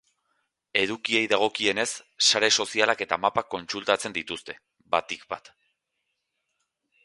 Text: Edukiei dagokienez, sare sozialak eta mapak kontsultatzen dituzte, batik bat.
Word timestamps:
Edukiei 0.83 1.27
dagokienez, 1.33 1.85
sare 2.29 2.49
sozialak 2.63 3.05
eta 3.07 3.21
mapak 3.27 3.51
kontsultatzen 3.57 4.19
dituzte, 4.19 4.59
batik 4.97 5.29
bat. 5.35 5.55